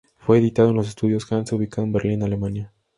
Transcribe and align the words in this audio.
Fue 0.17 0.39
editado 0.39 0.71
en 0.71 0.75
los 0.77 0.87
Estudios 0.87 1.31
Hansa 1.31 1.55
ubicado 1.55 1.85
en 1.85 1.93
Berlín, 1.93 2.23
Alemania. 2.23 2.73